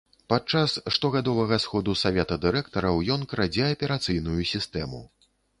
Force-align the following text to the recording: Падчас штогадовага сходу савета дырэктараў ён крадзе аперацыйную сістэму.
Падчас 0.31 0.71
штогадовага 0.95 1.59
сходу 1.67 1.95
савета 2.03 2.39
дырэктараў 2.47 2.95
ён 3.17 3.29
крадзе 3.35 3.71
аперацыйную 3.77 4.41
сістэму. 4.55 5.05